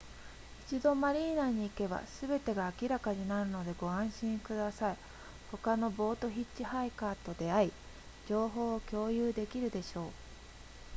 [0.65, 4.97] 一度マリーナに行けばすべてが明らかになるのでご安心ください
[5.51, 7.71] 他のボートヒッチハイカーと出会い
[8.27, 10.05] 情報を共有できるでしょう